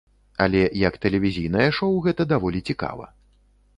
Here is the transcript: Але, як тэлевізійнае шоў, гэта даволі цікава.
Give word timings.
Але, 0.45 0.61
як 0.87 0.97
тэлевізійнае 1.03 1.67
шоў, 1.81 1.93
гэта 2.07 2.21
даволі 2.33 2.67
цікава. 2.71 3.05